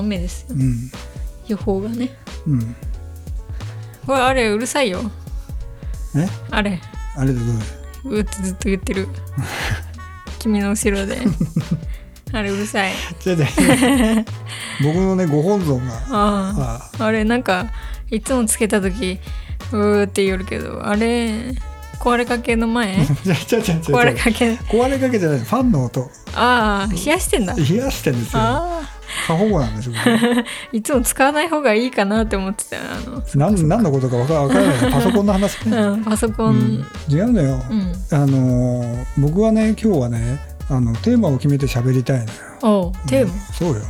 [0.00, 0.48] うん今日は雨ですよ。
[0.50, 0.90] うん。
[1.48, 2.10] 予報がね。
[2.46, 2.76] うん。
[4.06, 5.10] これあれうるさいよ。
[6.16, 6.28] え？
[6.50, 6.80] あれ。
[7.16, 7.40] あれでど
[8.04, 8.16] う？
[8.16, 9.08] うってずっと言ってる。
[10.38, 11.18] 君の後ろで。
[12.32, 12.92] あれうるさい。
[13.24, 13.42] 違う違
[14.20, 14.24] う
[14.82, 15.94] 僕のねご本尊が。
[15.94, 16.90] ああ。
[16.98, 17.10] ああ。
[17.12, 17.66] れなんか
[18.10, 19.18] いつもつけた時
[19.72, 21.54] うーって言うけどあれ
[21.98, 22.96] 壊れかけの前？
[23.24, 24.52] 壊れかけ。
[24.52, 25.40] 壊れかけじゃない。
[25.40, 26.10] ファンの音。
[26.34, 27.54] ああ冷やしてんだ。
[27.54, 28.42] 冷やしてんですよ。
[28.42, 28.80] あ
[29.26, 34.92] 過保護なんですよ僕あいつも使わない方がいいかなって思ってたよあの何何のことか分から分からない。
[34.92, 37.92] パソコンの話ね、 うん、パソコン、うん、違うのよ、うん。
[38.10, 42.26] あのー僕はね今日はねあのテーマを決めて喋りたい
[42.62, 42.92] のよ。
[43.08, 43.80] テーマ、そうよ。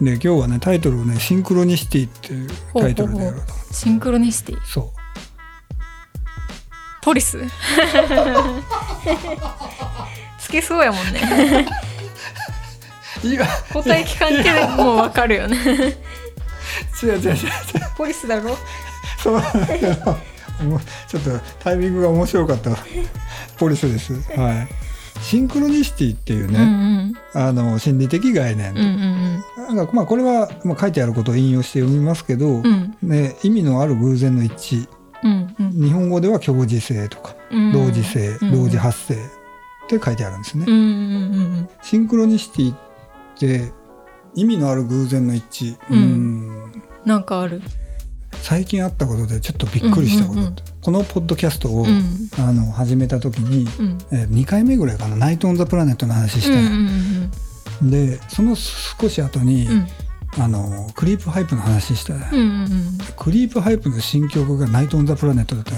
[0.00, 3.40] で今日はねタイトルをね「シンクロニシティ」っていうタイトルでやろう。
[3.42, 4.58] とシンクロニシティ？
[4.66, 4.92] そ
[7.02, 7.38] ポリス？
[10.40, 11.66] つけそうやもんね
[13.72, 15.56] 答え聞かんけでもうわかるよね。
[17.02, 17.28] 違う違う違う。
[17.28, 17.36] 違う
[17.96, 18.56] ポリスだろ？
[19.22, 19.42] そう。
[21.08, 22.70] ちょっとタイミングが面白かった。
[23.58, 24.14] ポリスです。
[24.38, 24.68] はい。
[25.20, 26.52] シンクロニシティっていううん
[27.12, 28.84] ね、あの心理的概念うんうん
[29.68, 29.76] うん。
[29.76, 32.96] なんかまあこれは、まあ、書いてあることを引用して読みますけど、うん。
[33.02, 34.88] ね、意味のある偶然の一致。
[35.22, 35.70] うんうん。
[35.70, 37.72] 日本語では共時性とかうん。
[37.72, 39.16] 同時性、うん同時発生っ
[39.88, 40.64] て書いてあるんですね。
[40.68, 40.86] うんうんう
[41.62, 42.78] んシンクロニシティっ
[43.38, 43.72] て
[44.34, 45.98] 意味のある偶然の一致、うん。
[45.98, 46.82] うん。
[47.04, 47.62] なんかある。
[48.42, 50.56] 最近あったことでちょっとびっくりしたこと、うんうんうん。
[50.82, 52.28] このポッドキャストを、うん。
[52.38, 53.98] あの始めた時に、うん。
[54.12, 57.30] えー2回目ぐらいかな「ナイト・オン・ザ・プラネット」の話しうんうん
[57.82, 59.86] うんでその少し後に、うん。
[60.36, 65.70] あのクリープハイプの話した、うんうんクリープハイプの新曲が「ナイト・オン・ザ・プラネット」だった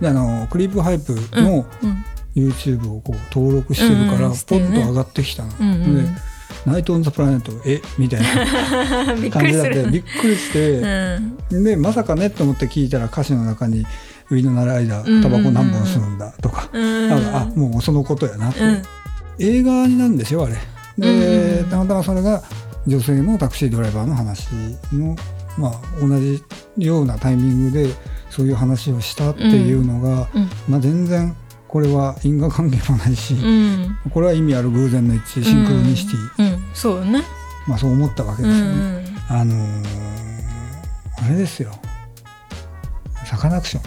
[0.00, 2.04] であのクリープハイプあのうん
[2.38, 5.50] YouTube をこう登録してるから、ポンと上がってきたの。
[5.50, 6.08] で
[6.66, 7.80] 「ナイト・オン・ザ・プラネット」え？
[7.98, 8.26] みたいな。
[9.30, 10.80] 感じだってびっくりして、
[11.50, 11.64] うん。
[11.64, 13.86] でまさかねと思って聞いたら歌詞の中に
[14.30, 18.82] 「ウィノナライダータバコ何本吸うんだ」とか、うんあもうそのことやなって、うん。
[19.38, 20.56] 映画になんですよあれ。
[20.98, 22.42] で、たまたまそれが
[22.86, 24.48] 女性のタクシードライバーの話
[24.92, 25.16] の、
[25.56, 26.42] まあ、同じ
[26.76, 27.88] ようなタイミングで
[28.30, 30.50] そういう話をしたっていうのが、うん。
[30.68, 31.36] まあ、全然
[31.68, 33.98] これは因果関係もないし、うん。
[34.10, 36.64] これは意味ある偶然の一致シンクロニシティ、うん。
[36.74, 37.22] そうね。
[37.66, 38.72] まあ、そう思ったわけうですよね。
[38.72, 39.84] んあのー
[41.20, 41.72] あれですよ。
[43.26, 43.82] サカナクション。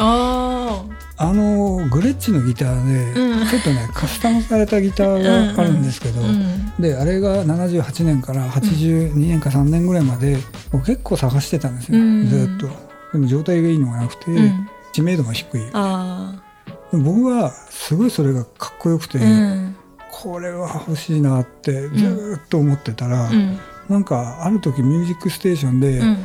[0.00, 0.84] あ
[1.16, 3.48] あのーグレッチのギターで、うん。
[3.48, 6.74] ちょっとねカスタムされたギターがあるんですけど、あうん。
[6.78, 10.36] であれが78年から82年か3年ぐらいまで
[10.70, 12.28] 僕結構探してたんですよ、うん。
[12.28, 12.68] ずっと。
[13.12, 14.68] でも状態がいいのがなくて、うん。
[14.92, 15.60] 知名度が低い。
[15.60, 16.47] であも
[16.92, 19.76] 僕はすごいそれがかっこよくて、あうん。
[20.10, 23.58] これは欲しいなってずっと思ってたら、うん。
[23.88, 26.18] なんかある時「ミュージックステーション」で、うん。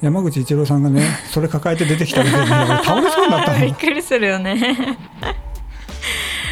[0.00, 1.02] 山口一郎さんがね
[1.32, 2.48] それ抱えて出てきた時に俺
[2.84, 4.98] 倒れそうになったびっくりするよね。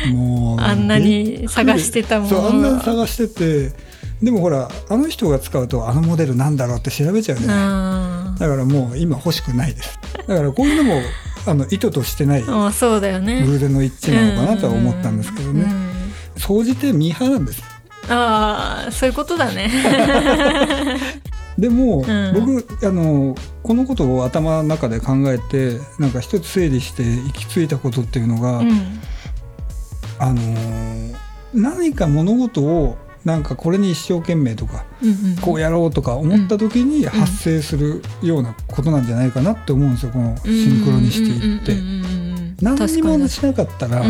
[0.07, 3.73] のもうあんなに探してたものそうあんなに探してて
[4.23, 7.57] でもほらあの人が使うとあのモデルなんだろうって調べちゃうじゃない。
[7.59, 9.99] あだからもう今欲しくないです。
[10.27, 11.03] だからこういうのも
[11.47, 13.45] あの意図としてないあそうだよね。
[13.45, 15.67] 偶然の一致なのかなとは思ったんですけどね。
[16.37, 17.63] 総じてミーハーなんです。
[18.09, 19.71] ああそういうことだね。
[21.59, 22.33] でも、ん。
[22.35, 29.01] 僕あのこのことを頭の中で考えてなんか一つ整理して行き着いたことっていうのが、うん。
[30.19, 31.03] あのー
[31.55, 42.03] 何か物事をなんかこれに一生懸命とかうんうんこうやろうとか思った時に発生するようなことなんじゃないかなって思うんですよこのシンクロニシティって。
[42.63, 44.05] 何にもしなかったら、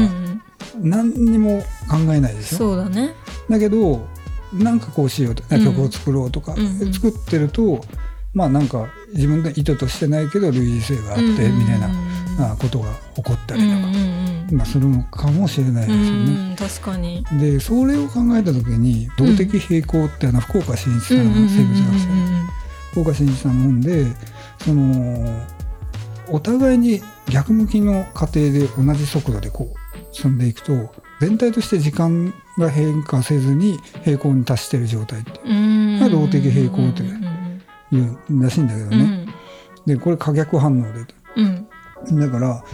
[0.78, 3.14] 何にも考えないでしょそうだね。
[3.48, 4.06] だけど
[4.52, 6.54] なんかこうしようと曲を作ろうとか、
[6.92, 7.82] 作ってると
[8.34, 11.88] まあなんか自分で意図としてないけど類似性があってみたいな、
[12.50, 16.48] あことが起こったりとか、まあ、するのかもしれないですよね。
[16.50, 17.24] うん確かに。
[17.40, 22.08] でそれを考えた時に動的平衡ってあの福岡伸一さんの生物学者
[22.92, 24.06] 福岡伸一さんの本で
[24.58, 25.44] その
[26.28, 27.00] お互いに
[27.30, 35.30] 逆向きの過程で同じ速度でこう進んでいくと全体として時間が変化せずに平行に達している状態って
[36.10, 37.62] 動的平衡ってうん
[37.92, 38.96] いうらしいんだけどね。
[38.96, 39.28] うん。
[39.86, 41.06] でこれ可逆反応で
[41.36, 41.68] うん
[42.10, 42.64] だから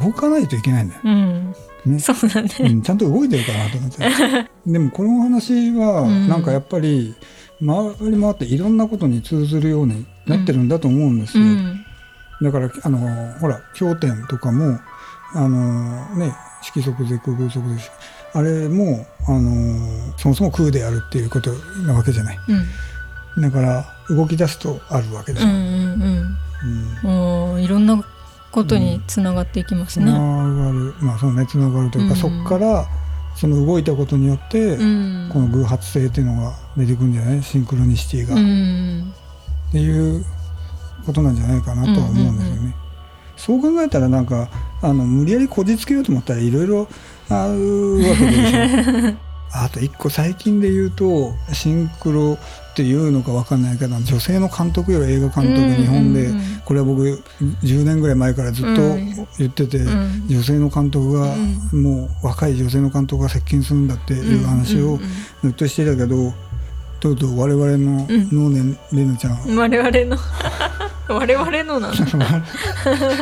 [0.00, 1.00] 動かないといけないんだよ。
[1.04, 1.54] うん。
[1.86, 1.98] ね。
[1.98, 6.28] そうだうねん、ちゃんと動いてるかなと思ってでもこの話はうん。
[6.28, 7.14] なんかやっぱり
[7.60, 11.84] 回り回っていろんなことに通ずるようになってるんだと思うんですよ、うん。
[12.42, 14.78] だからあのほら経典とかも
[15.34, 17.90] あのね色即是空空即是
[18.34, 21.50] あれも、あのーそもそも空でやるっていうこと
[21.86, 22.38] なわけじゃない。
[23.36, 23.42] うん。
[23.42, 26.38] だから動き出すとあるわけでしょ、うんうん
[27.04, 27.54] うん。
[27.54, 27.62] うん。
[27.62, 28.04] いろんな
[28.62, 30.12] ことにつながっていきますつなね。
[30.12, 30.94] がる。
[31.00, 32.20] まあそのねつながるというか、うん。
[32.20, 32.86] そこから
[33.36, 35.30] その動いたことによって、うん。
[35.32, 37.42] この偶発性っていうのが出てくるんじゃない？
[37.42, 39.12] シンクロニシティが、うっん
[39.72, 40.24] ていう
[41.06, 42.58] ことなんじゃないかなとは思うんですよね。
[42.58, 42.74] うんうん。
[43.36, 44.48] そう考えたらなんか
[44.82, 46.88] あの無理やりこじつけようと思ったらいろいろ
[47.28, 49.18] あるわけでしょ。
[49.54, 52.36] あと一個最近で言うとシンクロ
[52.78, 56.30] っていうのか分かんないけど女性の監督よ映画監督日本で、
[56.64, 57.02] これは僕
[57.64, 59.26] 10年ぐらい前からずっとうん。
[59.36, 60.28] 言ってて、うん。
[60.28, 61.34] 女性の監督が、
[61.72, 65.00] もう若い女性の監督が接近するんだっていう話を
[65.42, 66.32] ずっとしてたけど、
[67.00, 68.28] とうとう我々のうん。
[68.30, 70.16] 能年玲奈ちゃん、うん我々の？
[71.08, 71.98] 我々のなんだ？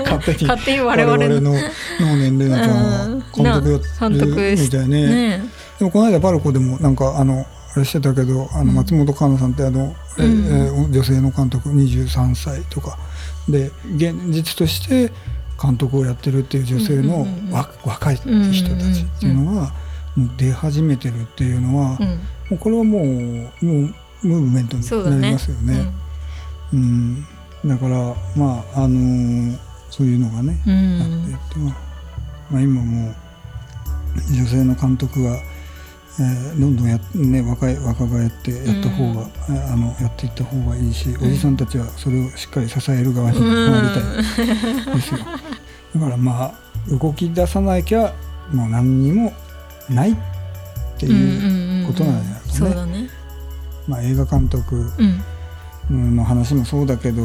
[0.05, 0.49] 勝手に。
[0.49, 3.21] 勝手に我我々の能年玲奈ちゃんはうん。
[3.33, 5.07] 監督やってるみたいね。
[5.07, 5.45] ね。
[5.79, 8.75] でもこの間パルコでもなんかあのあれしてたけどあのうん。
[8.75, 10.47] 松本香奈さんってあの、えうん。
[10.47, 12.99] えー女性の監督23歳とか。
[13.49, 15.13] で現実として
[15.63, 19.73] 監督をやってるっていう女性のうんうんうん若い人たちっていうのが
[20.17, 22.07] もう出始めてるっていうのは、うん。
[22.07, 22.17] も
[22.53, 25.87] うこれはもうもうムーブメントになりますよね。
[26.73, 27.25] うん。
[27.65, 29.59] だからまああのー
[29.91, 31.01] そういうのがね、うん。
[31.01, 31.77] あってってまあ
[32.51, 33.15] まあ、今もう
[34.35, 35.39] 女性の監督が、
[36.19, 43.89] えーどんどんや、ね、若い若がやってやった方が、えーあのやっていった方がいいし、おじさんたちはそれをしっかり支える側に回り
[44.87, 44.95] たい。
[44.97, 45.19] ですよ。
[45.95, 46.55] だからまあ
[46.91, 48.15] 動き出さなきゃ
[48.53, 49.33] もう何にも
[49.91, 50.17] ないっ
[50.99, 53.11] ていう、ことなんじゃないですかね。
[53.87, 54.91] まあ、映画監督
[55.91, 56.17] うん。
[56.17, 57.23] の話もそうだけど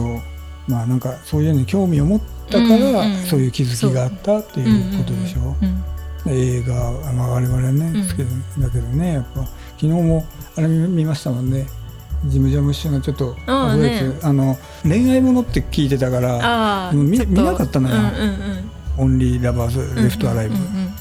[0.68, 5.56] まあなんかそういうのに興味を持ったから、うんうんそういう気づきがあったっていうことでしょ。
[5.62, 5.84] うん
[6.28, 8.08] 映画は、まあ、我々ねうん。
[8.08, 8.18] 好き
[8.62, 9.42] だけどねやっぱ。
[9.42, 10.26] 昨日も
[10.56, 11.66] あれ見見ましたもんね。
[12.26, 14.02] ジム・ジャムシュのちょっとあね。
[14.22, 17.96] あの恋愛ものって聞いてたから見なかったのよ。
[17.96, 20.94] うんうん「オンリー・ラバーズ・うんレフト・アライブうん」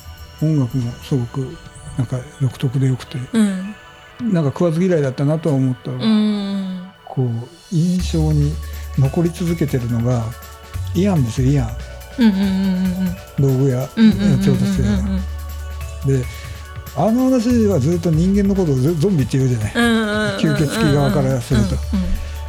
[0.59, 1.57] 音楽もすごく
[1.99, 3.19] なんか独特でよくて。
[3.33, 3.75] うん。
[4.33, 5.91] なんか食わず嫌いだったなとは思った
[7.07, 8.53] こう印象に
[8.99, 10.23] 残り続けてるのが
[10.95, 11.69] イアンですよイアン
[13.39, 14.33] 道具屋うんうんうん。
[14.35, 16.25] うん調達してたで
[16.97, 19.73] あの話はずっと人間のことをゾゾンビって言うじゃない。
[20.39, 21.77] 吸血鬼側からすると。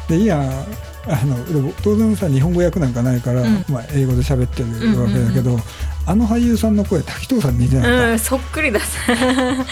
[0.08, 0.40] でいいやん
[1.04, 3.64] あの当然さ日本語訳なんかないから、うん。
[3.68, 5.62] まあ、英語で喋ってるわけだけど、うん
[6.04, 8.08] あの俳優さんの声滝藤さんに似てなか？
[8.08, 8.80] っうんそっくりだ。
[8.80, 8.86] た、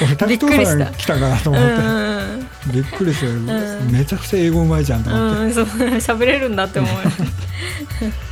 [0.04, 3.90] 俺滝藤さん来たかなとう思って、んびっくりして、ん。
[3.90, 5.54] めちゃくちゃ英語うまいじゃんと思って、
[5.96, 6.90] 喋れるんだって思う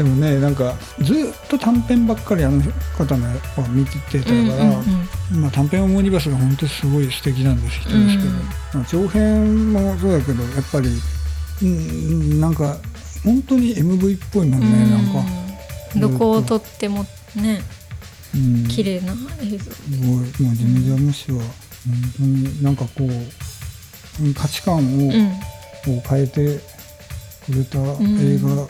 [0.00, 1.16] でもねなんかずっ
[1.50, 2.62] と短編ばっかりあの
[2.96, 10.88] 方のは見てたから、まあ、短編オムニバスが本当にすごい素敵なんです人ですけど、うんまあ長編もそうだけどやっぱり、
[11.62, 12.78] うん、なんか
[13.22, 15.18] 本当に MV っぽいもんね、なんか、
[15.94, 17.04] うんどこを撮っても
[17.34, 17.60] ね
[18.32, 19.12] うん、綺麗な
[19.42, 19.72] 映像。
[19.72, 20.06] すごい。
[20.06, 20.24] もう
[20.54, 21.38] ジム・ジャム氏は。
[21.38, 21.46] 本
[22.16, 24.84] 当になんかこううん価値観を,、う
[25.92, 25.96] ん。
[25.98, 26.60] を変えて
[27.44, 28.68] くれた映画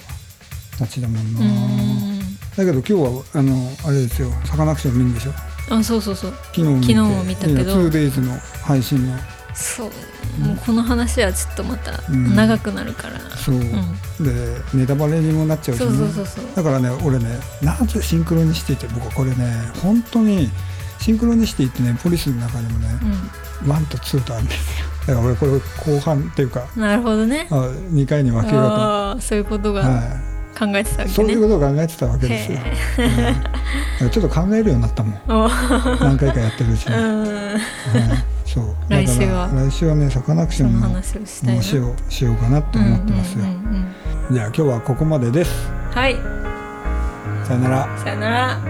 [0.80, 2.20] たちだもんな、うん。
[2.56, 4.32] だけど今日はあのあれですよ。
[4.46, 5.32] サカナクション見るんでしょ？
[5.74, 6.34] あそうそうそう。
[6.54, 7.74] 昨日昨日も見たけど。
[7.88, 9.16] 2days の配信の。
[9.54, 9.90] そう。
[10.40, 12.34] もうこの話はちょっとまたうん。
[12.34, 13.20] 長くなるから。
[13.36, 13.62] そう、うん。
[13.62, 13.76] で
[14.74, 16.44] ネタバレにもなっちゃうし、ね、そうそうそうそう。
[16.56, 19.36] だからね俺ねなぜシンクロニシティって僕はこれね
[19.82, 20.48] 本当に
[20.98, 22.88] シンクロニシティってねポリスの中にもね、
[23.64, 24.86] 1と2とあるんですよ。
[25.06, 25.52] だから俺これ
[25.94, 27.48] 後半っていうかうんなるほどね。
[27.50, 29.82] あ2回に分けようと、そういうことが。
[29.82, 30.29] は
[30.60, 31.08] 考えてたわい、けね。
[31.08, 35.20] そういうことを考えてたわけですよ、へうちょっと考えるようになったもん。
[35.26, 35.48] お
[36.04, 36.94] 何回かやってるうちに、
[38.44, 38.64] そう。
[38.92, 39.48] 来週は。
[39.54, 43.44] 来週はねサカナクションの話をしようかなって思ってますよ、
[44.30, 45.70] じゃあ今日はここまでです。
[45.94, 46.16] はい。
[47.44, 47.88] さよなら。
[47.96, 48.69] さよなら